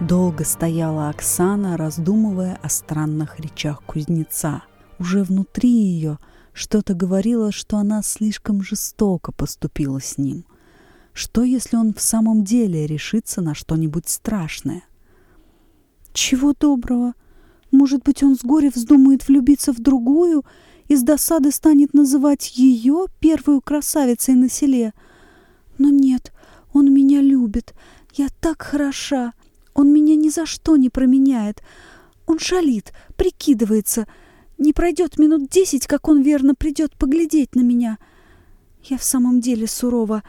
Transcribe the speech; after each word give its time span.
Долго 0.00 0.44
стояла 0.44 1.08
Оксана, 1.08 1.76
раздумывая 1.76 2.60
о 2.62 2.68
странных 2.68 3.40
речах 3.40 3.82
кузнеца. 3.82 4.62
Уже 5.00 5.24
внутри 5.24 5.70
ее 5.70 6.20
что-то 6.52 6.94
говорило, 6.94 7.50
что 7.50 7.78
она 7.78 8.02
слишком 8.02 8.62
жестоко 8.62 9.32
поступила 9.32 10.00
с 10.00 10.16
ним. 10.16 10.44
Что, 11.12 11.42
если 11.42 11.76
он 11.76 11.92
в 11.94 12.00
самом 12.00 12.44
деле 12.44 12.86
решится 12.86 13.40
на 13.40 13.56
что-нибудь 13.56 14.08
страшное? 14.08 14.84
Чего 16.12 16.52
доброго? 16.52 17.14
Может 17.72 18.04
быть, 18.04 18.22
он 18.22 18.36
с 18.36 18.44
горя 18.44 18.70
вздумает 18.72 19.26
влюбиться 19.26 19.72
в 19.72 19.80
другую 19.80 20.44
и 20.86 20.94
с 20.94 21.02
досады 21.02 21.50
станет 21.50 21.92
называть 21.92 22.56
ее 22.56 23.06
первую 23.18 23.60
красавицей 23.60 24.34
на 24.34 24.48
селе? 24.48 24.94
Но 25.76 25.90
нет, 25.90 26.32
он 26.72 26.94
меня 26.94 27.20
любит. 27.20 27.74
Я 28.14 28.28
так 28.40 28.62
хороша. 28.62 29.32
Он 29.78 29.92
меня 29.92 30.16
ни 30.16 30.28
за 30.28 30.44
что 30.44 30.76
не 30.76 30.90
променяет. 30.90 31.62
Он 32.26 32.40
шалит, 32.40 32.92
прикидывается. 33.14 34.08
Не 34.58 34.72
пройдет 34.72 35.20
минут 35.20 35.48
десять, 35.48 35.86
как 35.86 36.08
он 36.08 36.20
верно 36.20 36.56
придет 36.56 36.96
поглядеть 36.96 37.54
на 37.54 37.60
меня. 37.60 37.98
Я 38.82 38.98
в 38.98 39.04
самом 39.04 39.40
деле 39.40 39.68
сурова. 39.68 40.24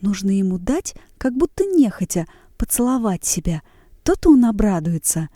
Нужно 0.00 0.30
ему 0.30 0.58
дать, 0.58 0.96
как 1.16 1.32
будто 1.36 1.64
нехотя, 1.64 2.26
поцеловать 2.58 3.24
себя. 3.24 3.62
То-то 4.02 4.30
он 4.30 4.44
обрадуется. 4.46 5.28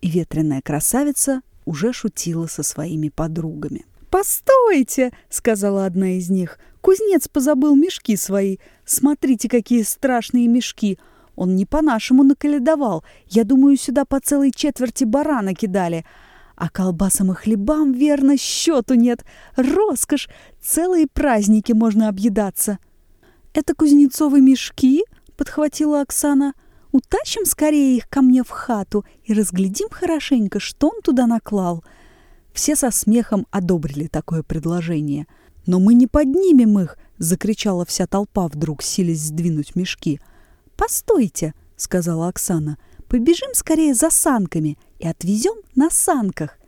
И 0.00 0.10
ветреная 0.10 0.60
красавица 0.60 1.42
уже 1.64 1.92
шутила 1.92 2.48
со 2.48 2.64
своими 2.64 3.10
подругами. 3.10 3.86
«Постойте!»— 4.10 5.12
сказала 5.30 5.86
одна 5.86 6.18
из 6.18 6.30
них. 6.30 6.58
«Кузнец 6.80 7.28
позабыл 7.28 7.76
мешки 7.76 8.16
свои. 8.16 8.56
Смотрите, 8.84 9.48
какие 9.48 9.82
страшные 9.82 10.48
мешки!» 10.48 10.98
Он 11.42 11.56
не 11.56 11.66
по-нашему 11.66 12.22
наколедовал. 12.22 13.02
Я 13.26 13.42
думаю, 13.42 13.76
сюда 13.76 14.04
по 14.04 14.20
целой 14.20 14.52
четверти 14.54 15.02
барана 15.02 15.54
кидали. 15.54 16.06
А 16.54 16.68
колбасам 16.68 17.32
и 17.32 17.34
хлебам, 17.34 17.90
верно, 17.90 18.36
счету 18.38 18.94
нет. 18.94 19.24
Роскошь! 19.56 20.28
Целые 20.62 21.08
праздники 21.12 21.72
можно 21.72 22.08
объедаться. 22.08 22.78
«Это 23.54 23.74
кузнецовые 23.74 24.40
мешки?»— 24.40 25.02
подхватила 25.36 26.02
Оксана. 26.02 26.54
«Утащим 26.92 27.44
скорее 27.44 27.96
их 27.96 28.08
ко 28.08 28.22
мне 28.22 28.44
в 28.44 28.50
хату 28.50 29.04
и 29.24 29.32
разглядим 29.32 29.88
хорошенько, 29.90 30.60
что 30.60 30.90
он 30.90 31.02
туда 31.02 31.26
наклал». 31.26 31.82
Все 32.52 32.76
со 32.76 32.92
смехом 32.92 33.48
одобрили 33.50 34.06
такое 34.06 34.44
предложение. 34.44 35.26
«Но 35.66 35.80
мы 35.80 35.94
не 35.94 36.06
поднимем 36.06 36.78
их!»— 36.78 36.96
закричала 37.18 37.84
вся 37.84 38.06
толпа 38.06 38.46
вдруг, 38.46 38.80
силясь 38.80 39.22
сдвинуть 39.22 39.74
мешки— 39.74 40.20
«Постойте»,— 40.82 41.54
сказала 41.76 42.26
Оксана,— 42.26 42.76
«побежим 43.08 43.54
скорее 43.54 43.94
за 43.94 44.10
санками 44.10 44.76
и 44.98 45.06
отвезем 45.06 45.54
на 45.76 45.90
санках». 45.90 46.58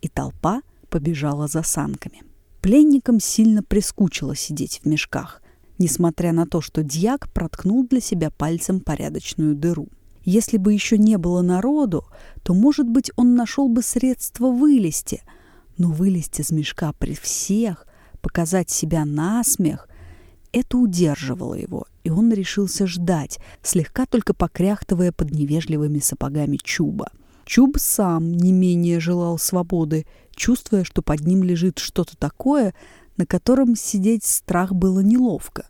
И 0.00 0.06
толпа 0.06 0.62
побежала 0.88 1.48
за 1.48 1.64
санками. 1.64 2.22
Пленникам 2.60 3.18
сильно 3.18 3.64
прискучило 3.64 4.36
сидеть 4.36 4.78
в 4.84 4.86
мешках, 4.86 5.42
несмотря 5.76 6.30
на 6.30 6.46
то, 6.46 6.60
что 6.60 6.84
дьяк 6.84 7.32
проткнул 7.32 7.84
для 7.84 8.00
себя 8.00 8.30
пальцем 8.30 8.78
порядочную 8.78 9.56
дыру. 9.56 9.88
Если 10.22 10.56
бы 10.56 10.72
еще 10.72 10.96
не 10.96 11.18
было 11.18 11.42
народу, 11.42 12.04
то, 12.44 12.54
может 12.54 12.88
быть, 12.88 13.10
он 13.16 13.34
нашел 13.34 13.68
бы 13.68 13.82
средство 13.82 14.52
вылезти, 14.52 15.22
но 15.78 15.90
вылезти 15.90 16.42
из 16.42 16.52
мешка 16.52 16.92
при 16.92 17.14
всех, 17.14 17.88
показать 18.20 18.70
себя 18.70 19.04
на 19.04 19.42
смех 19.42 19.88
это 20.52 20.78
удерживало 20.78 21.54
его, 21.54 21.86
и 22.04 22.10
он 22.10 22.32
решился 22.32 22.86
ждать, 22.86 23.38
слегка 23.62 24.06
только 24.06 24.34
покряхтывая 24.34 25.12
под 25.12 25.30
невежливыми 25.30 25.98
сапогами 25.98 26.56
Чуба. 26.56 27.10
Чуб 27.44 27.78
сам 27.78 28.32
не 28.32 28.52
менее 28.52 29.00
желал 29.00 29.38
свободы, 29.38 30.06
чувствуя, 30.34 30.84
что 30.84 31.00
под 31.00 31.20
ним 31.20 31.42
лежит 31.42 31.78
что-то 31.78 32.16
такое, 32.16 32.74
на 33.16 33.26
котором 33.26 33.74
сидеть 33.74 34.24
страх 34.24 34.72
было 34.74 35.00
неловко. 35.00 35.66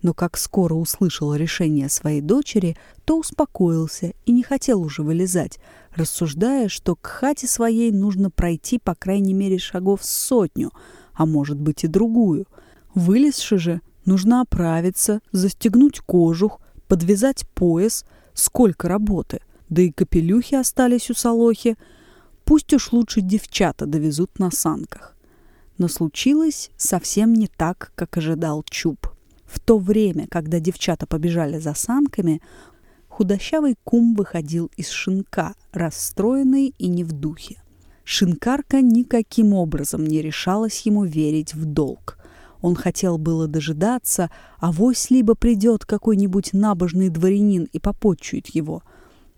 Но 0.00 0.14
как 0.14 0.36
скоро 0.36 0.74
услышал 0.74 1.34
решение 1.34 1.88
своей 1.88 2.20
дочери, 2.20 2.76
то 3.04 3.18
успокоился 3.18 4.12
и 4.26 4.32
не 4.32 4.44
хотел 4.44 4.80
уже 4.80 5.02
вылезать, 5.02 5.58
рассуждая, 5.94 6.68
что 6.68 6.94
к 6.94 7.06
хате 7.06 7.48
своей 7.48 7.90
нужно 7.90 8.30
пройти 8.30 8.78
по 8.78 8.94
крайней 8.94 9.34
мере 9.34 9.58
шагов 9.58 10.04
сотню, 10.04 10.70
а 11.14 11.26
может 11.26 11.58
быть 11.58 11.82
и 11.82 11.88
другую. 11.88 12.46
Вылезши 12.94 13.58
же, 13.58 13.80
Нужно 14.08 14.40
оправиться, 14.40 15.20
застегнуть 15.32 16.00
кожух, 16.00 16.62
подвязать 16.86 17.46
пояс. 17.48 18.06
Сколько 18.32 18.88
работы. 18.88 19.40
Да 19.68 19.82
и 19.82 19.90
капелюхи 19.90 20.54
остались 20.54 21.10
у 21.10 21.14
Солохи. 21.14 21.76
Пусть 22.46 22.72
уж 22.72 22.92
лучше 22.92 23.20
девчата 23.20 23.84
довезут 23.84 24.38
на 24.38 24.50
санках. 24.50 25.14
Но 25.76 25.88
случилось 25.88 26.70
совсем 26.78 27.34
не 27.34 27.48
так, 27.48 27.92
как 27.96 28.16
ожидал 28.16 28.64
Чуб. 28.70 29.08
В 29.44 29.60
то 29.60 29.76
время, 29.76 30.26
когда 30.30 30.58
девчата 30.58 31.06
побежали 31.06 31.58
за 31.58 31.74
санками, 31.74 32.40
худощавый 33.08 33.76
кум 33.84 34.14
выходил 34.14 34.70
из 34.78 34.88
шинка, 34.88 35.54
расстроенный 35.72 36.72
и 36.78 36.88
не 36.88 37.04
в 37.04 37.12
духе. 37.12 37.60
Шинкарка 38.04 38.80
никаким 38.80 39.52
образом 39.52 40.02
не 40.02 40.22
решалась 40.22 40.80
ему 40.86 41.04
верить 41.04 41.52
в 41.52 41.66
долг. 41.66 42.17
Он 42.60 42.74
хотел 42.74 43.18
было 43.18 43.46
дожидаться, 43.46 44.30
а 44.58 44.72
вось 44.72 45.10
либо 45.10 45.34
придет 45.34 45.84
какой-нибудь 45.84 46.52
набожный 46.52 47.08
дворянин 47.08 47.68
и 47.72 47.78
попотчует 47.78 48.48
его. 48.48 48.82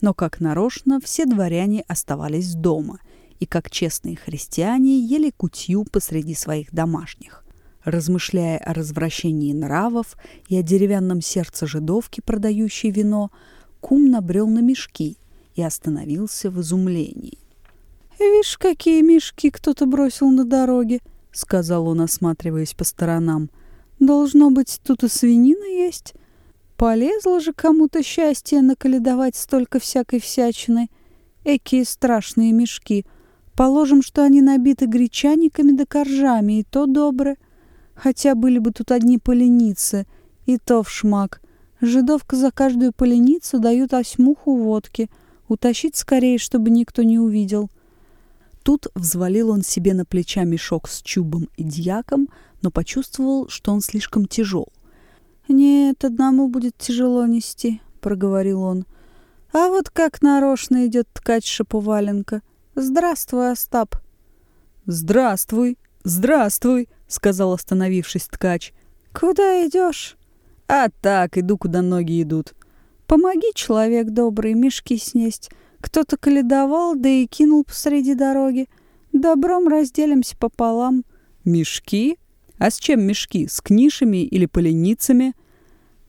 Но, 0.01 0.15
как 0.15 0.41
нарочно, 0.41 1.01
все 1.01 1.27
дворяне 1.27 1.85
оставались 1.87 2.55
дома 2.55 3.01
и, 3.39 3.47
как 3.47 3.71
честные 3.71 4.17
христиане, 4.17 4.99
ели 4.99 5.31
кутью 5.31 5.85
посреди 5.85 6.35
своих 6.35 6.73
домашних. 6.73 7.45
Размышляя 7.85 8.59
о 8.59 8.75
развращении 8.75 9.53
нравов 9.53 10.17
и 10.49 10.57
о 10.57 10.63
деревянном 10.63 11.23
сердце 11.23 11.67
жидовки, 11.67 12.21
продающей 12.21 12.91
вино, 12.91 13.31
кум 13.81 14.11
набрел 14.11 14.49
на 14.49 14.61
мешки 14.61 15.17
и 15.55 15.63
остановился 15.63 16.51
в 16.51 16.61
изумлении. 16.61 17.39
«Вишь, 18.19 18.59
какие 18.59 19.01
мешки 19.01 19.51
кто-то 19.51 19.87
бросил 19.87 20.31
на 20.31 20.45
дороге!»— 20.45 21.01
сказал 21.33 21.87
он, 21.89 22.01
осматриваясь 22.01 22.75
по 22.75 22.85
сторонам. 22.85 23.51
«Должно 23.99 24.51
быть, 24.51 24.81
тут 24.85 25.05
и 25.05 25.09
свинина 25.09 25.65
есть. 25.65 26.15
Полезло 26.77 27.41
же 27.41 27.53
кому-то 27.53 28.03
счастье 28.03 28.63
наколедовать 28.63 29.37
столько 29.37 29.79
всякой 29.79 30.21
всячины. 30.21 30.89
Экие 31.45 31.85
страшные 31.85 32.53
мешки. 32.53 33.05
Положим, 33.55 34.03
что 34.03 34.25
они 34.25 34.41
набиты 34.41 34.87
гречаниками 34.87 35.73
да 35.73 35.85
коржами, 35.85 36.61
и 36.61 36.65
то 36.65 36.87
добры. 36.87 37.37
Хотя 37.95 38.35
были 38.35 38.59
бы 38.59 38.73
тут 38.73 38.91
одни 38.91 39.19
поленицы, 39.19 40.07
и 40.47 40.57
то 40.57 40.83
в 40.83 40.91
шмак. 40.91 41.43
Жидовка 41.83 42.37
за 42.37 42.51
каждую 42.51 42.93
поленицу 42.93 43.59
дают 43.59 43.93
осьмуху 43.93 44.57
водки. 44.57 45.11
Утащить 45.49 45.97
скорее, 45.97 46.39
чтобы 46.39 46.71
никто 46.71 47.03
не 47.03 47.19
увидел». 47.19 47.71
Тут 48.63 48.89
взвалил 48.95 49.51
он 49.51 49.63
себе 49.63 49.95
на 49.95 50.05
плеча 50.05 50.45
мешок 50.45 50.89
с 50.89 51.03
чубом 51.03 51.49
и 51.57 51.65
дьяком, 51.65 52.29
но 52.63 52.71
почувствовал, 52.71 53.49
что 53.49 53.73
он 53.73 53.81
слишком 53.81 54.27
тяжел. 54.27 54.69
«Нет, 55.49 56.05
одному 56.05 56.49
будет 56.49 56.77
тяжело 56.77 57.27
нести»,— 57.27 57.81
проговорил 58.01 58.63
он. 58.63 58.87
«А 59.53 59.69
вот 59.69 59.91
как 59.91 60.23
нарочно 60.23 60.87
идет 60.87 61.09
ткач 61.13 61.47
Шаповаленко. 61.47 62.43
Здравствуй, 62.75 63.51
Остап!» 63.51 63.97
«Здравствуй! 64.87 65.79
Здравствуй!»— 66.05 66.89
сказал, 67.09 67.53
остановившись 67.53 68.27
ткач. 68.27 68.73
«Куда 69.13 69.67
идешь?» 69.67 70.17
«А 70.69 70.89
так, 71.01 71.37
иду, 71.37 71.59
куда 71.59 71.83
ноги 71.83 72.23
идут». 72.23 72.55
«Помоги, 73.07 73.53
человек 73.55 74.11
добрый, 74.11 74.55
мешки 74.55 74.97
снесть. 74.97 75.51
Кто-то 75.81 76.17
каледовал, 76.17 76.95
да 76.95 77.09
и 77.09 77.27
кинул 77.27 77.65
посреди 77.65 78.15
дороги. 78.15 78.69
Добром 79.13 79.69
разделимся 79.69 80.37
пополам. 80.37 81.05
Мешки? 81.45 82.19
А 82.59 82.71
с 82.71 82.79
чем 82.79 83.03
мешки? 83.03 83.49
С 83.49 83.61
книшами 83.61 84.25
или 84.25 84.47
поленицами? 84.47 85.35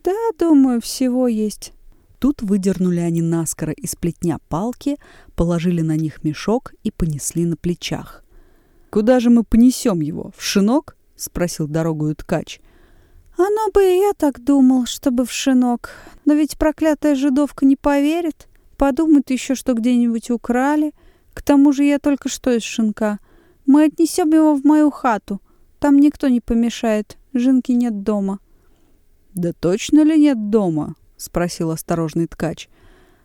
Да, 0.03 0.13
думаю, 0.37 0.81
всего 0.81 1.27
есть. 1.27 1.73
Тут 2.19 2.41
выдернули 2.43 2.99
они 2.99 3.21
наскоро 3.21 3.71
из 3.71 3.95
плетня 3.95 4.37
палки, 4.49 4.97
положили 5.35 5.81
на 5.81 5.95
них 5.95 6.23
мешок 6.23 6.73
и 6.83 6.91
понесли 6.91 7.45
на 7.45 7.55
плечах. 7.55 8.23
«Куда 8.91 9.19
же 9.19 9.29
мы 9.29 9.43
понесем 9.43 10.01
его? 10.01 10.31
В 10.37 10.43
шинок?»— 10.43 10.97
спросил 11.15 11.67
дорогую 11.67 12.15
ткач. 12.15 12.59
«Оно 13.37 13.71
бы 13.73 13.83
и 13.83 14.01
я 14.01 14.11
так 14.13 14.43
думал, 14.43 14.85
чтобы 14.85 15.25
в 15.25 15.31
шинок. 15.31 15.95
Но 16.25 16.33
ведь 16.33 16.57
проклятая 16.57 17.15
жидовка 17.15 17.65
не 17.65 17.75
поверит. 17.75 18.47
Подумают 18.81 19.29
еще, 19.29 19.53
что 19.53 19.75
где-нибудь 19.75 20.31
украли. 20.31 20.95
К 21.35 21.43
тому 21.43 21.71
же 21.71 21.83
я 21.83 21.99
только 21.99 22.29
что 22.29 22.49
из 22.49 22.63
шинка. 22.63 23.19
Мы 23.67 23.83
отнесем 23.83 24.31
его 24.31 24.55
в 24.55 24.65
мою 24.65 24.89
хату. 24.89 25.39
Там 25.77 25.99
никто 25.99 26.29
не 26.29 26.41
помешает. 26.41 27.19
Жинки 27.31 27.73
нет 27.73 28.01
дома. 28.01 28.39
«Да 29.35 29.53
точно 29.53 30.03
ли 30.03 30.19
нет 30.19 30.49
дома?»— 30.49 30.95
спросил 31.17 31.69
осторожный 31.69 32.25
ткач. 32.25 32.69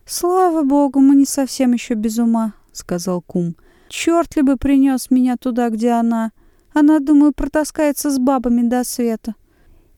«Слава 0.04 0.62
богу, 0.62 1.00
мы 1.00 1.16
не 1.16 1.24
совсем 1.24 1.72
еще 1.72 1.94
без 1.94 2.18
ума»,— 2.18 2.52
сказал 2.72 3.22
кум. 3.22 3.56
«Черт 3.88 4.36
ли 4.36 4.42
бы 4.42 4.58
принес 4.58 5.10
меня 5.10 5.38
туда, 5.38 5.70
где 5.70 5.92
она? 5.92 6.32
Она, 6.74 6.98
думаю, 6.98 7.32
протаскается 7.32 8.10
с 8.10 8.18
бабами 8.18 8.68
до 8.68 8.84
света». 8.84 9.34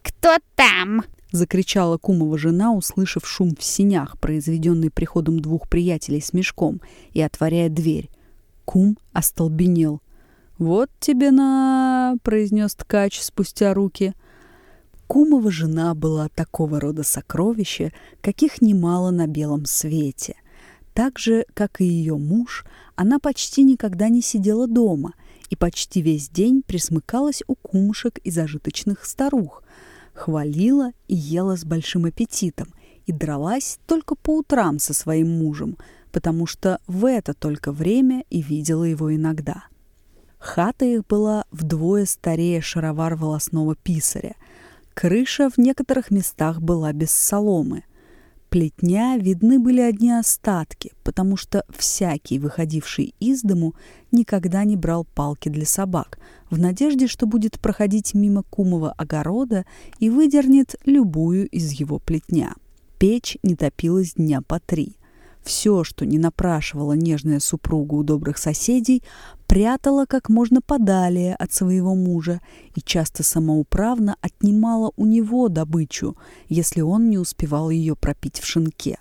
«Кто 0.03 0.37
там?»— 0.55 1.03
закричала 1.31 1.99
кумова 1.99 2.39
жена, 2.39 2.73
услышав 2.73 3.27
шум 3.27 3.55
в 3.57 3.63
синях, 3.63 4.19
произведенный 4.19 4.91
приходом 4.91 5.41
двух 5.41 5.69
приятелей 5.69 6.21
с 6.21 6.33
мешком, 6.33 6.81
и 7.13 7.21
отворяя 7.21 7.69
дверь. 7.69 8.11
Кум 8.65 8.99
остолбенел. 9.13 10.01
«Вот 10.59 10.91
тебе 10.99 11.31
на...»— 11.31 12.17
произнес 12.23 12.75
ткач 12.75 13.21
спустя 13.21 13.75
руки. 13.75 14.15
Кумова 15.07 15.51
жена 15.51 15.95
была 15.95 16.29
такого 16.29 16.81
рода 16.81 17.03
сокровища, 17.03 17.93
каких 18.21 18.61
немало 18.61 19.11
на 19.11 19.27
белом 19.27 19.65
свете. 19.65 20.37
Так 20.93 21.19
же, 21.19 21.47
как 21.55 21.81
и 21.81 21.85
ее 21.85 22.17
муж, 22.17 22.67
она 22.97 23.21
почти 23.21 23.63
никогда 23.63 24.09
не 24.09 24.21
сидела 24.21 24.67
дома 24.67 25.15
и 25.49 25.55
почти 25.57 26.03
весь 26.03 26.29
день 26.29 26.63
присмыкалась 26.67 27.43
у 27.47 27.55
кумушек 27.55 28.19
и 28.19 28.31
зажиточных 28.31 29.05
старух, 29.05 29.63
хвалила 30.19 30.91
и 31.07 31.15
ела 31.15 31.57
с 31.57 31.65
большим 31.65 32.05
аппетитом 32.05 32.75
и 33.07 33.13
дралась 33.13 33.79
только 33.87 34.15
по 34.17 34.39
утрам 34.39 34.79
со 34.79 34.93
своим 34.93 35.31
мужем, 35.31 35.79
потому 36.13 36.47
что 36.47 36.81
в 36.87 37.07
это 37.07 37.33
только 37.33 37.73
время 37.73 38.25
и 38.29 38.43
видела 38.43 38.85
его 38.85 39.15
иногда. 39.15 39.65
Хата 40.39 40.85
их 40.85 41.07
была 41.07 41.45
вдвое 41.51 42.05
старее 42.05 42.61
шаровар 42.61 43.15
волосного 43.15 43.77
писаря. 43.77 44.35
Крыша 44.95 45.49
в 45.51 45.59
некоторых 45.59 46.11
местах 46.11 46.61
была 46.61 46.93
без 46.93 47.11
соломы. 47.11 47.85
Плетня 48.51 49.19
видны 49.19 49.59
были 49.59 49.83
одни 49.83 50.11
остатки, 50.11 50.93
потому 51.05 51.37
что 51.37 51.65
всякий, 51.69 52.39
выходивший 52.39 53.15
из 53.21 53.43
дому, 53.43 53.75
никогда 54.11 54.65
не 54.65 54.75
брал 54.75 55.05
палки 55.05 55.51
для 55.51 55.67
собак, 55.67 56.19
в 56.51 56.59
надежде, 56.59 57.09
что 57.09 57.27
будет 57.27 57.61
проходить 57.61 58.15
мимо 58.15 58.43
кумова 58.45 58.93
огорода 58.93 59.67
и 59.99 60.09
выдернет 60.09 60.77
любую 60.87 61.47
из 61.49 61.73
его 61.73 61.99
плетня. 61.99 62.55
Печь 62.99 63.37
не 63.43 63.55
топилась 63.55 64.15
дня 64.15 64.41
по 64.41 64.59
три. 64.61 64.97
Все, 65.43 65.85
что 65.85 66.05
не 66.05 66.19
напрашивала 66.19 66.93
нежная 66.93 67.41
супруга 67.41 67.95
у 67.95 68.03
добрых 68.03 68.39
соседей, 68.39 69.03
прятала 69.47 70.05
как 70.05 70.29
можно 70.29 70.61
подалее 70.61 71.35
от 71.35 71.53
своего 71.53 71.95
мужа 71.95 72.41
и 72.75 72.81
часто 72.83 73.23
самоуправно 73.23 74.17
отнимала 74.21 74.93
у 74.97 75.07
него 75.07 75.49
добычу, 75.49 76.17
если 76.49 76.81
он 76.83 77.09
не 77.09 77.19
успевал 77.19 77.71
ее 77.71 77.97
пропить 77.97 78.41
в 78.41 78.45
шинке. 78.45 78.99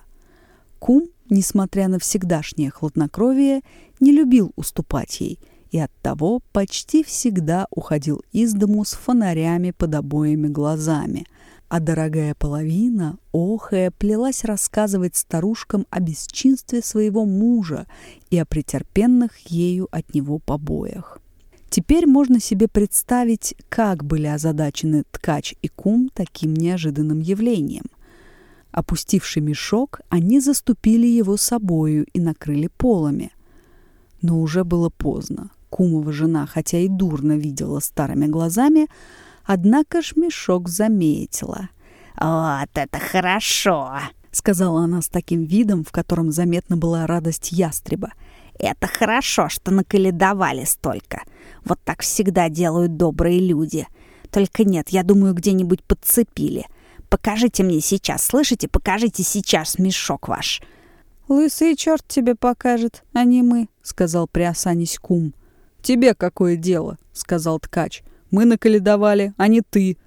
Кум, 0.80 1.08
несмотря 1.30 1.88
на 1.88 2.00
всегдашнее 2.00 2.72
хладнокровие, 2.72 3.62
не 4.00 4.12
любил 4.12 4.54
уступать 4.56 5.20
ей 5.20 5.40
и 5.70 5.80
оттого 5.80 6.40
почти 6.54 7.04
всегда 7.04 7.68
уходил 7.72 8.24
из 8.32 8.54
дому 8.54 8.86
с 8.86 8.94
фонарями 8.94 9.72
под 9.72 9.96
обоими 9.96 10.48
глазами– 10.48 11.26
а 11.70 11.80
дорогая 11.80 12.34
половина, 12.34 13.18
охая, 13.34 13.92
плелась 13.92 14.46
рассказывать 14.46 15.16
старушкам 15.16 15.86
о 15.90 16.00
бесчинстве 16.00 16.82
своего 16.82 17.26
мужа 17.26 17.88
и 18.30 18.38
о 18.38 18.46
претерпенных 18.46 19.38
ею 19.48 19.88
от 19.92 20.14
него 20.14 20.40
побоях. 20.40 21.20
Теперь 21.70 22.08
можно 22.08 22.40
себе 22.40 22.68
представить, 22.68 23.56
как 23.68 24.06
были 24.06 24.28
озадачены 24.28 25.04
ткач 25.12 25.56
и 25.62 25.68
кум 25.68 26.10
таким 26.14 26.54
неожиданным 26.54 27.20
явлением. 27.20 27.86
Опустивший 28.72 29.42
мешок, 29.42 30.00
они 30.10 30.40
заступили 30.40 31.08
его 31.08 31.36
собою 31.36 32.06
и 32.14 32.20
накрыли 32.20 32.70
полами. 32.78 33.32
Но 34.22 34.40
уже 34.42 34.64
было 34.64 34.90
поздно. 34.90 35.52
Кумова 35.70 36.14
жена, 36.14 36.46
хотя 36.46 36.80
и 36.80 36.88
дурно 36.88 37.34
видела 37.34 37.80
старыми 37.80 38.28
глазами, 38.28 38.88
Однако 39.48 40.02
ж 40.02 40.14
мешок 40.18 40.68
заметила. 40.68 41.70
«Вот 42.20 42.70
это 42.74 43.00
хорошо!»— 43.00 43.98
сказала 44.32 44.82
она 44.84 45.02
с 45.02 45.08
таким 45.08 45.46
видом, 45.46 45.86
в 45.86 45.92
котором 45.92 46.32
заметна 46.32 46.76
была 46.76 47.08
радость 47.08 47.54
ястреба. 47.54 48.12
«Это 48.60 48.88
хорошо, 48.88 49.48
что 49.48 49.72
наколедовали 49.72 50.66
столько. 50.66 51.24
Вот 51.64 51.80
так 51.86 52.02
всегда 52.02 52.50
делают 52.50 52.98
добрые 52.98 53.40
люди. 53.40 53.88
Только 54.32 54.66
нет, 54.66 54.90
я 54.90 55.04
думаю, 55.04 55.34
где-нибудь 55.34 55.82
подцепили. 55.84 56.66
Покажите 57.08 57.64
мне 57.64 57.80
сейчас, 57.80 58.24
слышите? 58.24 58.68
Покажите 58.68 59.24
сейчас 59.24 59.80
мешок 59.80 60.28
ваш». 60.28 60.62
«Лысый 61.30 61.78
черт 61.78 62.06
тебе 62.06 62.36
покажет, 62.36 63.06
а 63.14 63.24
не 63.24 63.44
мы»,— 63.44 63.70
сказал 63.82 64.28
приосанись 64.28 65.00
кум. 65.00 65.34
«Тебе 65.82 66.16
какое 66.16 66.58
дело?»— 66.58 66.98
сказал 67.14 67.60
ткач. 67.60 68.04
Мы 68.32 68.46
наколедовали, 68.46 69.34
а 69.38 69.48
не 69.48 69.62
ты». 69.62 69.98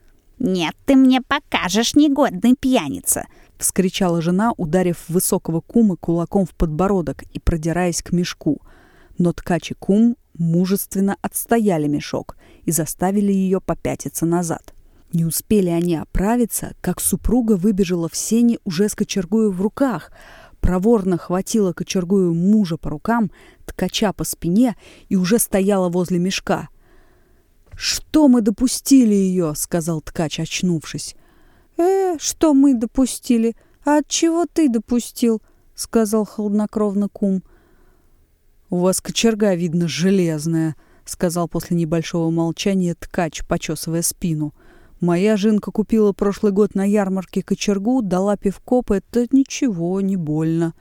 «Нет, 0.40 0.74
ты 0.86 0.96
мне 0.96 1.20
покажешь, 1.20 1.94
негодный 1.94 2.54
пьяница!»— 2.58 3.26
вскричала 3.58 4.22
жена, 4.22 4.54
ударив 4.56 5.04
высокого 5.08 5.60
кума 5.60 5.96
кулаком 5.96 6.46
в 6.46 6.54
подбородок 6.54 7.24
и 7.34 7.38
продираясь 7.38 8.02
к 8.02 8.12
мешку. 8.12 8.62
Но 9.18 9.34
ткач 9.34 9.72
и 9.72 9.74
кум 9.74 10.16
мужественно 10.38 11.16
отстояли 11.20 11.88
мешок 11.88 12.38
и 12.64 12.72
заставили 12.72 13.30
ее 13.30 13.60
попятиться 13.60 14.24
назад. 14.24 14.72
Не 15.12 15.26
успели 15.26 15.68
они 15.68 15.96
оправиться, 15.96 16.72
как 16.80 17.00
супруга 17.02 17.56
выбежала 17.56 18.08
в 18.08 18.16
сени 18.16 18.58
уже 18.64 18.88
с 18.88 18.94
кочергою 18.94 19.52
в 19.52 19.60
руках, 19.60 20.10
проворно 20.60 21.18
хватила 21.18 21.74
кочергою 21.74 22.32
мужа 22.32 22.78
по 22.78 22.88
рукам, 22.88 23.30
ткача 23.66 24.14
по 24.14 24.24
спине 24.24 24.74
и 25.10 25.16
уже 25.16 25.38
стояла 25.38 25.90
возле 25.90 26.18
мешка— 26.18 26.70
«Что 27.82 28.28
мы 28.28 28.42
допустили 28.42 29.14
ее?»— 29.14 29.54
сказал 29.56 30.02
ткач, 30.02 30.38
очнувшись. 30.38 31.16
«Э, 31.78 32.18
что 32.18 32.52
мы 32.52 32.74
допустили? 32.74 33.56
А 33.86 34.00
от 34.00 34.06
чего 34.06 34.44
ты 34.44 34.68
допустил?»— 34.68 35.40
сказал 35.74 36.26
холоднокровно 36.26 37.08
кум. 37.08 37.42
«У 38.68 38.80
вас 38.80 39.00
кочерга, 39.00 39.54
видно, 39.54 39.88
железная»,— 39.88 40.76
сказал 41.06 41.48
после 41.48 41.74
небольшого 41.74 42.28
молчания 42.28 42.94
ткач, 42.94 43.46
почесывая 43.48 44.02
спину. 44.02 44.52
«Моя 45.00 45.38
жинка 45.38 45.70
купила 45.70 46.12
прошлый 46.12 46.52
год 46.52 46.74
на 46.74 46.84
ярмарке 46.84 47.42
кочергу, 47.42 48.02
дала 48.02 48.36
пивкоп, 48.36 48.90
это 48.90 49.26
ничего, 49.32 50.02
не 50.02 50.18
больно». 50.18 50.74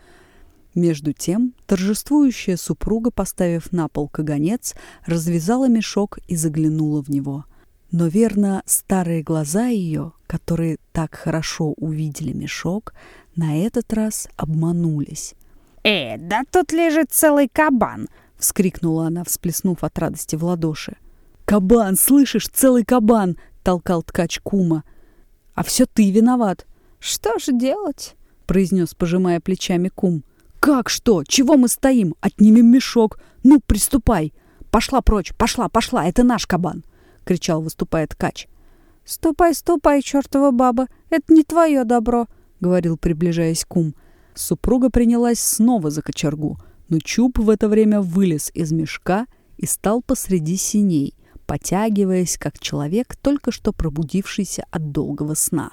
Между 0.76 1.14
тем, 1.14 1.54
торжествующая 1.66 2.56
супруга, 2.56 3.12
поставив 3.12 3.72
на 3.72 3.88
пол 3.88 4.08
каганец, 4.08 4.76
развязала 5.06 5.68
мешок 5.68 6.20
и 6.28 6.36
заглянула 6.36 7.02
в 7.02 7.10
него. 7.10 7.46
Но 7.92 8.08
верно, 8.08 8.62
старые 8.66 9.24
глаза 9.24 9.68
ее, 9.68 10.14
которые 10.28 10.78
так 10.92 11.16
хорошо 11.16 11.74
увидели 11.78 12.34
мешок, 12.34 12.94
на 13.36 13.58
этот 13.58 13.92
раз 13.94 14.28
обманулись. 14.38 15.34
«Э, 15.84 16.18
да 16.18 16.44
тут 16.52 16.72
лежит 16.72 17.12
целый 17.12 17.48
кабан!»— 17.48 18.08
вскрикнула 18.38 19.08
она, 19.08 19.24
всплеснув 19.24 19.84
от 19.84 19.98
радости 19.98 20.36
в 20.36 20.44
ладоши. 20.44 20.98
«Кабан, 21.46 21.96
слышишь, 21.96 22.48
целый 22.48 22.86
кабан!»— 22.86 23.38
толкал 23.64 24.04
ткач 24.04 24.40
кума. 24.42 24.84
«А 25.56 25.64
все 25.64 25.88
ты 25.88 26.12
виноват!» 26.12 26.68
«Что 27.00 27.40
же 27.40 27.54
делать?»— 27.54 28.16
произнес, 28.46 28.94
пожимая 28.94 29.40
плечами 29.40 29.90
кум. 29.90 30.24
«Как 30.60 30.90
что? 30.90 31.24
Чего 31.24 31.58
мы 31.58 31.68
стоим? 31.68 32.16
Отнимем 32.22 32.68
мешок. 32.68 33.20
Ну, 33.44 33.62
приступай!» 33.66 34.34
«Пошла 34.72 35.02
прочь! 35.02 35.34
Пошла, 35.36 35.70
пошла! 35.70 36.06
Это 36.06 36.24
наш 36.24 36.46
кабан!»— 36.46 36.84
кричал, 37.26 37.62
выступая 37.62 38.06
ткач. 38.08 38.48
«Ступай, 39.04 39.56
ступай, 39.56 40.02
чертова 40.02 40.52
баба! 40.52 40.88
Это 41.10 41.34
не 41.34 41.44
твое 41.44 41.84
добро!»— 41.84 42.28
говорил, 42.60 42.98
приближаясь 42.98 43.66
кум. 43.66 43.96
Супруга 44.36 44.92
принялась 44.92 45.40
снова 45.40 45.90
за 45.90 46.02
кочергу, 46.02 46.60
но 46.90 47.00
Чуб 47.00 47.40
в 47.40 47.50
это 47.50 47.68
время 47.68 48.02
вылез 48.02 48.52
из 48.54 48.72
мешка 48.72 49.26
и 49.58 49.66
стал 49.66 50.02
посреди 50.02 50.56
синей, 50.58 51.16
потягиваясь, 51.48 52.38
как 52.38 52.60
человек, 52.60 53.16
только 53.16 53.52
что 53.52 53.74
пробудившийся 53.74 54.66
от 54.70 54.92
долгого 54.92 55.34
сна. 55.34 55.72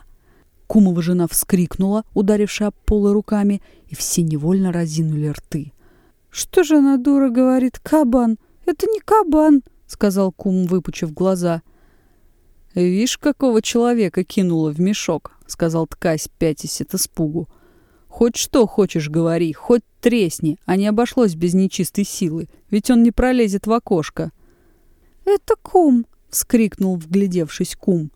Кумова 0.67 1.01
жена 1.03 1.29
вскрикнула, 1.29 2.05
ударившая 2.15 2.69
об 2.69 2.75
полы 2.85 3.13
руками, 3.13 3.63
и 3.89 3.95
все 3.95 4.23
невольно 4.23 4.73
разинули 4.73 5.29
рты. 5.29 5.73
«Что 6.31 6.65
же 6.65 6.79
она, 6.79 6.97
дура, 6.97 7.31
говорит? 7.31 7.79
Кабан! 7.79 8.39
Это 8.67 8.87
не 8.87 9.01
кабан!»— 9.01 9.63
сказал 9.87 10.33
кум, 10.33 10.67
выпучив 10.67 11.15
глаза. 11.15 11.63
«Вишь, 12.75 13.17
какого 13.17 13.63
человека 13.63 14.25
кинула 14.25 14.71
в 14.71 14.81
мешок!»— 14.81 15.33
сказал 15.47 15.87
ткась, 15.87 16.29
пятясь 16.39 16.81
от 16.81 16.95
испугу. 16.95 17.49
«Хоть 18.09 18.37
что 18.37 18.67
хочешь 18.67 19.09
говори, 19.09 19.53
хоть 19.53 19.83
тресни, 20.01 20.59
а 20.67 20.77
не 20.77 20.87
обошлось 20.87 21.35
без 21.35 21.55
нечистой 21.55 22.05
силы, 22.05 22.49
ведь 22.71 22.91
он 22.91 23.03
не 23.03 23.13
пролезет 23.13 23.67
в 23.67 23.73
окошко». 23.73 24.33
«Это 25.25 25.55
кум!»— 25.63 26.07
вскрикнул, 26.29 26.97
вглядевшись 26.97 27.77
кум. 27.77 28.11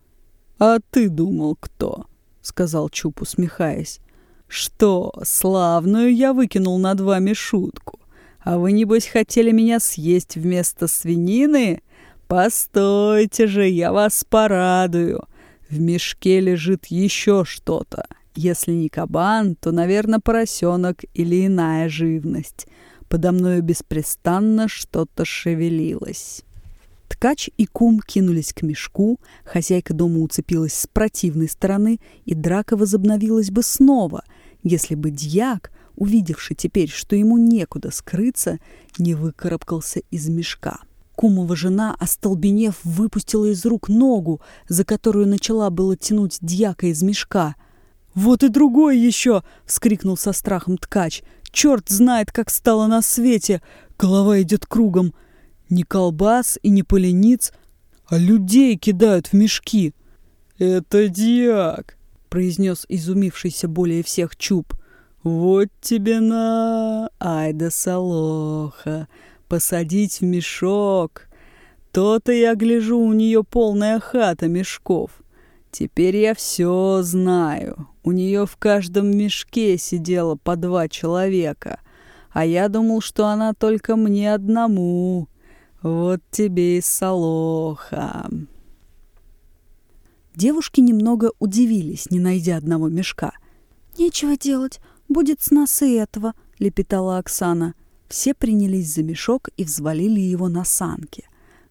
«А 0.59 0.78
ты 0.90 1.09
думал, 1.09 1.57
кто?»— 1.59 2.07
сказал 2.42 2.88
Чуп, 2.88 3.23
усмехаясь. 3.23 4.00
Что, 4.49 5.12
славную 5.23 6.14
я 6.14 6.32
выкинул 6.32 6.78
над 6.78 7.00
вами 7.00 7.32
шутку. 7.35 8.00
А 8.40 8.59
вы, 8.59 8.73
небось, 8.73 9.06
хотели 9.06 9.52
меня 9.52 9.78
съесть 9.78 10.37
вместо 10.37 10.88
свинины? 10.88 11.82
Постойте 12.26 13.47
же, 13.47 13.68
я 13.68 13.92
вас 13.92 14.25
порадую. 14.28 15.25
В 15.68 15.78
мешке 15.78 16.40
лежит 16.40 16.87
еще 16.87 17.44
что-то. 17.44 18.06
Если 18.35 18.73
не 18.73 18.88
кабан, 18.88 19.54
то, 19.54 19.70
наверное, 19.73 20.18
поросенок 20.18 21.04
или 21.14 21.47
иная 21.47 21.88
живность. 21.88 22.66
Подо 23.09 23.32
мною 23.32 23.62
беспрестанно 23.62 24.68
что-то 24.68 25.25
шевелилось. 25.25 26.44
Ткач 27.11 27.50
и 27.57 27.67
кум 27.67 28.00
кинулись 28.00 28.52
к 28.52 28.62
мешку, 28.62 29.19
хозяйка 29.45 29.93
дома 29.93 30.21
уцепилась 30.21 30.75
с 30.75 30.87
противной 30.87 31.49
стороны, 31.49 31.99
и 32.25 32.35
драка 32.35 32.76
возобновилась 32.76 33.50
бы 33.50 33.64
снова, 33.64 34.23
если 34.62 34.95
бы 34.95 35.11
дьяк, 35.11 35.73
увидевший 35.97 36.55
теперь, 36.55 36.88
что 36.88 37.17
ему 37.17 37.37
некуда 37.37 37.90
скрыться, 37.90 38.61
не 38.97 39.14
выкарабкался 39.14 40.00
из 40.12 40.29
мешка. 40.29 40.79
Кумова 41.17 41.57
жена, 41.57 41.97
остолбенев, 41.99 42.76
выпустила 42.85 43.47
из 43.47 43.67
рук 43.67 43.88
ногу, 43.88 44.40
за 44.69 44.85
которую 44.85 45.26
начала 45.26 45.69
было 45.69 45.97
тянуть 45.97 46.38
дьяка 46.40 46.87
из 46.87 47.02
мешка. 47.02 47.57
«Вот 48.14 48.45
и 48.45 48.49
другой 48.49 48.99
еще!»— 48.99 49.43
вскрикнул 49.67 50.17
со 50.17 50.33
страхом 50.33 50.79
ткач. 50.79 51.23
«Черт 51.50 51.88
знает, 51.88 52.31
как 52.31 52.50
стало 52.50 52.87
на 52.87 53.02
свете! 53.02 53.62
Голова 53.99 54.40
идет 54.40 54.64
кругом! 54.64 55.12
Ни 55.71 55.83
колбас 55.83 56.59
и 56.62 56.69
ни 56.69 56.83
полениц, 56.83 57.53
а 58.07 58.19
людей 58.19 58.77
кидают 58.77 59.29
в 59.29 59.33
мешки!» 59.33 59.95
«Это 60.59 61.09
дьяк!»— 61.09 61.97
произнес 62.29 62.85
изумившийся 62.89 63.69
более 63.69 64.03
всех 64.03 64.37
Чуб. 64.37 64.75
«Вот 65.23 65.69
тебе 65.81 66.21
на... 66.21 67.11
Ай 67.19 67.53
да 67.53 67.71
солоха! 67.71 69.09
посадить 69.50 70.21
в 70.21 70.25
мешок. 70.25 71.29
То-то 71.93 72.31
я 72.31 72.55
гляжу, 72.55 72.99
у 73.00 73.12
нее 73.12 73.43
полная 73.43 73.99
хата 73.99 74.47
мешков. 74.47 75.11
Теперь 75.73 76.17
я 76.17 76.35
все 76.35 77.00
знаю. 77.03 77.89
У 78.05 78.12
нее 78.12 78.47
в 78.47 78.57
каждом 78.57 79.11
мешке 79.11 79.77
сидело 79.77 80.37
по 80.37 80.55
два 80.55 80.89
человека, 80.89 81.81
а 82.31 82.47
я 82.47 82.69
думал, 82.69 83.00
что 83.00 83.27
она 83.27 83.53
только 83.53 83.97
мне 83.97 84.33
одному. 84.33 85.27
Вот 85.83 86.21
тебе 86.31 86.79
и 86.79 86.81
солоха. 86.83 88.29
Девушки 90.37 90.81
немного 90.81 91.33
удивились, 91.39 92.11
не 92.11 92.19
найдя 92.19 92.57
одного 92.57 92.89
мешка. 92.89 93.33
«Нечего 93.99 94.37
делать, 94.37 94.81
будет 95.09 95.41
с 95.41 95.51
нас 95.51 95.83
и 95.83 95.93
этого»,— 95.93 96.35
лепетала 96.59 97.19
Оксана. 97.19 97.75
Все 98.09 98.35
принялись 98.35 98.95
за 98.95 99.03
мешок 99.03 99.49
и 99.57 99.65
взвалили 99.65 100.21
его 100.21 100.49
на 100.49 100.65
санки. 100.65 101.25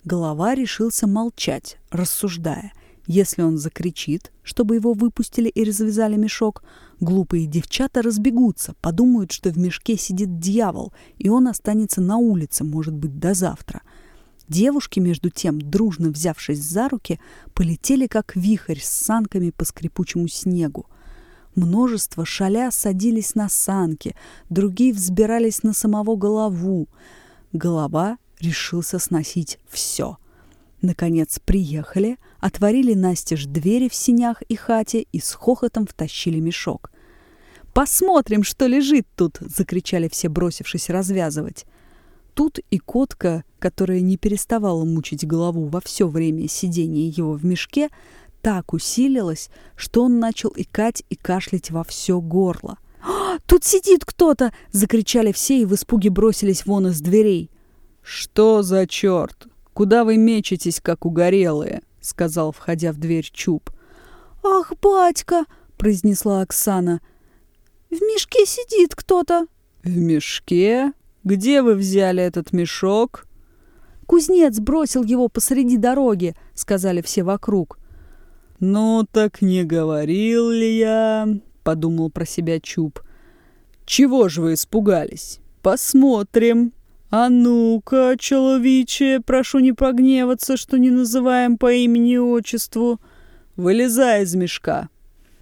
Голова 0.03 0.55
решился 0.55 1.05
молчать, 1.05 1.77
рассуждая. 1.91 2.73
Если 3.05 3.41
он 3.41 3.57
закричит, 3.57 4.31
чтобы 4.43 4.75
его 4.75 4.93
выпустили 4.93 5.49
и 5.49 5.63
развязали 5.63 6.15
мешок, 6.15 6.63
глупые 6.99 7.47
девчата 7.47 8.01
разбегутся, 8.01 8.75
подумают, 8.81 9.31
что 9.31 9.49
в 9.49 9.57
мешке 9.57 9.97
сидит 9.97 10.39
дьявол, 10.39 10.93
и 11.17 11.27
он 11.29 11.47
останется 11.47 12.01
на 12.01 12.17
улице, 12.17 12.63
может 12.63 12.93
быть, 12.93 13.19
до 13.19 13.33
завтра. 13.33 13.81
Девушки, 14.49 14.99
между 14.99 15.29
тем, 15.29 15.61
дружно 15.61 16.09
взявшись 16.09 16.59
за 16.59 16.89
руки, 16.89 17.19
полетели 17.53 18.07
как 18.07 18.35
вихрь 18.35 18.79
с 18.79 18.89
санками 18.89 19.51
по 19.51 19.63
скрипучему 19.63 20.27
снегу. 20.27 20.87
Множество 21.55 22.25
шаля 22.25 22.71
садились 22.71 23.35
на 23.35 23.47
санки, 23.47 24.15
другие 24.49 24.91
взбирались 24.93 25.61
на 25.61 25.73
самого 25.73 26.15
голову. 26.15 26.87
Голова 27.53 28.17
решился 28.39 28.97
сносить 28.97 29.59
все. 29.67 30.17
Наконец 30.81 31.39
приехали, 31.39 32.17
отворили 32.39 32.95
настежь 32.95 33.45
двери 33.45 33.87
в 33.87 33.93
синях 33.93 34.41
и 34.43 34.55
хате 34.55 35.05
и 35.11 35.19
с 35.19 35.33
хохотом 35.33 35.85
втащили 35.85 36.39
мешок. 36.39 36.91
«Посмотрим, 37.73 38.43
что 38.43 38.65
лежит 38.65 39.05
тут!»— 39.15 39.37
закричали 39.41 40.07
все, 40.07 40.27
бросившись 40.27 40.89
развязывать. 40.89 41.65
Тут 42.33 42.59
и 42.71 42.79
котка, 42.79 43.43
которая 43.59 43.99
не 43.99 44.17
переставала 44.17 44.83
мучить 44.85 45.27
голову 45.27 45.65
во 45.65 45.81
все 45.81 46.07
время 46.07 46.47
сидения 46.47 47.07
его 47.07 47.33
в 47.33 47.45
мешке, 47.45 47.89
так 48.41 48.73
усилилась, 48.73 49.49
что 49.75 50.03
он 50.03 50.19
начал 50.19 50.53
икать 50.55 51.03
и 51.09 51.15
кашлять 51.15 51.71
во 51.71 51.83
все 51.83 52.19
горло. 52.19 52.77
«А, 53.01 53.37
«Тут 53.45 53.63
сидит 53.63 54.05
кто-то!»— 54.05 54.53
закричали 54.71 55.31
все 55.31 55.61
и 55.61 55.65
в 55.65 55.73
испуге 55.75 56.09
бросились 56.09 56.65
вон 56.65 56.87
из 56.87 57.01
дверей. 57.01 57.49
«Что 58.01 58.61
за 58.61 58.87
черт? 58.87 59.47
Куда 59.73 60.03
вы 60.03 60.17
мечетесь, 60.17 60.79
как 60.81 61.05
угорелые?»— 61.05 61.81
сказал, 62.01 62.51
входя 62.51 62.91
в 62.91 62.97
дверь 62.97 63.29
Чуб. 63.31 63.69
«Ах, 64.43 64.73
батька!»— 64.81 65.45
произнесла 65.77 66.41
Оксана. 66.41 67.01
«В 67.89 67.95
мешке 67.95 68.45
сидит 68.45 68.95
кто-то». 68.95 69.47
«В 69.83 69.95
мешке? 69.95 70.93
Где 71.23 71.61
вы 71.61 71.75
взяли 71.75 72.23
этот 72.23 72.51
мешок?» 72.53 73.25
«Кузнец 74.09 74.59
бросил 74.59 75.03
его 75.03 75.27
посреди 75.27 75.77
дороги»,— 75.77 76.33
сказали 76.55 77.03
все 77.03 77.21
вокруг. 77.21 77.77
«Ну 78.59 79.05
так 79.11 79.43
не 79.43 79.63
говорил 79.63 80.49
ли 80.49 80.79
я?»— 80.79 81.27
подумал 81.63 82.09
про 82.09 82.25
себя 82.25 82.59
Чуб. 82.59 83.01
«Чего 83.85 84.27
же 84.27 84.41
вы 84.41 84.55
испугались? 84.55 85.41
Посмотрим. 85.61 86.73
А 87.11 87.29
ну-ка, 87.29 88.15
человече, 88.17 89.21
прошу 89.23 89.59
не 89.59 89.73
погневаться, 89.73 90.57
что 90.57 90.79
не 90.79 90.89
называем 90.89 91.59
по 91.59 91.71
имени 91.71 92.13
и 92.13 92.17
отчеству. 92.17 92.99
Вылезай 93.57 94.23
из 94.23 94.33
мешка». 94.33 94.89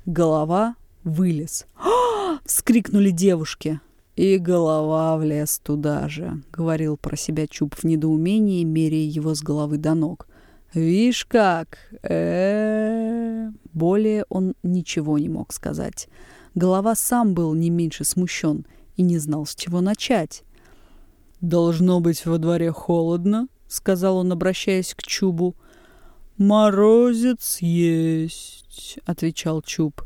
Голова 0.06 0.76
вылез. 1.06 1.68
«А!»— 1.78 2.40
вскрикнули 2.46 3.12
девушки. 3.12 3.80
«И 4.18 4.40
голова 4.40 5.16
влез 5.16 5.60
туда 5.60 6.10
же»,— 6.10 6.42
говорил 6.52 6.98
про 6.98 7.16
себя 7.16 7.46
Чуб 7.46 7.76
в 7.76 7.84
недоумении, 7.84 8.64
меряя 8.64 9.04
его 9.04 9.36
с 9.36 9.44
головы 9.44 9.78
до 9.78 9.94
ног. 9.94 10.28
«Вишь 10.74 11.24
как!» 11.26 11.78
э 12.02 13.52
Более 13.74 14.26
он 14.30 14.56
ничего 14.64 15.20
не 15.20 15.30
мог 15.30 15.54
сказать. 15.54 16.10
Голова 16.56 16.96
сам 16.96 17.36
был 17.36 17.54
не 17.54 17.70
меньше 17.70 18.04
смущен 18.04 18.66
и 18.96 19.04
не 19.04 19.20
знал, 19.20 19.46
с 19.46 19.54
чего 19.54 19.82
начать. 19.82 20.44
«Должно 21.40 22.00
быть 22.00 22.26
во 22.26 22.40
дворе 22.40 22.72
холодно»,— 22.72 23.48
сказал 23.68 24.18
он, 24.18 24.32
обращаясь 24.32 24.96
к 24.96 25.04
Чубу. 25.04 25.56
«Морозец 26.38 27.60
есть»,— 27.60 28.98
отвечал 29.06 29.62
Чуб. 29.62 30.02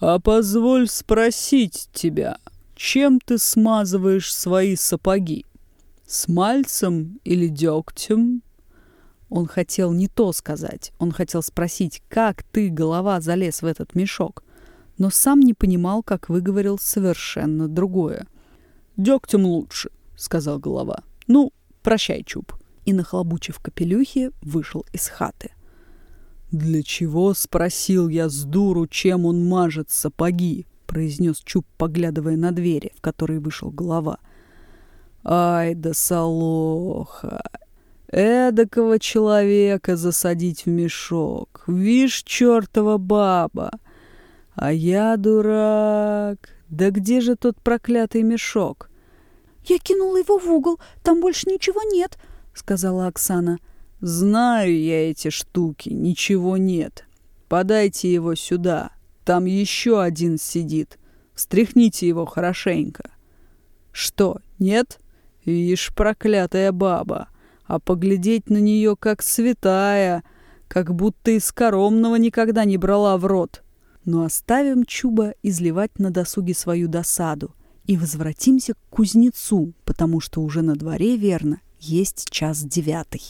«А 0.00 0.18
позволь 0.18 0.88
спросить 0.88 1.88
тебя, 1.92 2.38
чем 2.74 3.20
ты 3.20 3.38
смазываешь 3.38 4.34
свои 4.34 4.76
сапоги? 4.76 5.44
Смальцем 6.06 7.20
или 7.24 7.48
дегтем?» 7.48 8.42
Он 9.30 9.46
хотел 9.46 9.92
не 9.92 10.06
то 10.08 10.32
сказать. 10.32 10.92
Он 10.98 11.10
хотел 11.10 11.42
спросить, 11.42 12.02
как 12.08 12.42
ты, 12.44 12.68
голова, 12.68 13.20
залез 13.20 13.62
в 13.62 13.66
этот 13.66 13.94
мешок. 13.94 14.44
Но 14.96 15.10
сам 15.10 15.40
не 15.40 15.54
понимал, 15.54 16.02
как 16.02 16.28
выговорил 16.28 16.78
совершенно 16.78 17.66
другое. 17.66 18.26
«Дегтем 18.96 19.44
лучше»,— 19.44 19.90
сказал 20.16 20.60
голова. 20.60 21.02
«Ну, 21.26 21.52
прощай, 21.82 22.22
Чуб». 22.22 22.52
И, 22.84 22.92
нахлобучив 22.92 23.58
капелюхи, 23.58 24.30
вышел 24.42 24.84
из 24.92 25.08
хаты. 25.08 25.50
«Для 26.52 26.82
чего?»— 26.84 27.34
спросил 27.34 28.08
я 28.08 28.28
с 28.28 28.44
дуру, 28.44 28.86
чем 28.86 29.26
он 29.26 29.48
мажет 29.48 29.90
сапоги,— 29.90 30.66
произнес 30.84 31.40
Чуб, 31.44 31.66
поглядывая 31.76 32.36
на 32.36 32.52
двери, 32.52 32.92
в 32.96 33.00
которые 33.00 33.40
вышел 33.40 33.70
голова. 33.70 34.18
«Ай 35.24 35.74
да 35.74 35.94
солоха! 35.94 37.42
Эдакого 38.08 38.98
человека 38.98 39.96
засадить 39.96 40.66
в 40.66 40.68
мешок. 40.68 41.64
Вишь, 41.66 42.22
чертова 42.22 42.98
баба! 42.98 43.72
А 44.54 44.72
я 44.72 45.16
дурак. 45.16 46.50
Да 46.68 46.90
где 46.90 47.20
же 47.20 47.36
тот 47.36 47.60
проклятый 47.60 48.22
мешок? 48.22 48.90
Я 49.64 49.78
кинула 49.78 50.18
его 50.18 50.38
в 50.38 50.46
угол, 50.46 50.78
там 51.02 51.20
больше 51.20 51.48
ничего 51.48 51.80
нет, 51.82 52.18
сказала 52.54 53.06
Оксана. 53.06 53.58
Знаю 54.00 54.78
я 54.78 55.10
эти 55.10 55.30
штуки, 55.30 55.88
ничего 55.88 56.56
нет. 56.56 57.04
Подайте 57.48 58.12
его 58.12 58.34
сюда, 58.34 58.90
там 59.24 59.46
еще 59.46 60.02
один 60.02 60.38
сидит. 60.38 60.98
Встряхните 61.34 62.06
его 62.06 62.26
хорошенько. 62.26 63.10
Что, 63.90 64.38
нет? 64.58 65.00
Вишь, 65.44 65.92
проклятая 65.94 66.72
баба 66.72 67.28
а 67.66 67.78
поглядеть 67.78 68.50
на 68.50 68.58
нее 68.58 68.96
как 68.96 69.22
святая, 69.22 70.22
как 70.68 70.94
будто 70.94 71.30
из 71.30 71.50
коромного 71.52 72.16
никогда 72.16 72.64
не 72.64 72.76
брала 72.76 73.16
в 73.16 73.24
рот. 73.26 73.62
Но 74.04 74.24
оставим 74.24 74.84
Чуба 74.84 75.34
изливать 75.42 75.98
на 75.98 76.10
досуге 76.10 76.54
свою 76.54 76.88
досаду 76.88 77.54
и 77.86 77.96
возвратимся 77.96 78.74
к 78.74 78.78
кузнецу, 78.90 79.72
потому 79.84 80.20
что 80.20 80.42
уже 80.42 80.62
на 80.62 80.74
дворе, 80.74 81.16
верно, 81.16 81.60
есть 81.80 82.30
час 82.30 82.62
девятый. 82.62 83.22